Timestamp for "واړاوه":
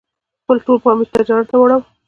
1.57-1.83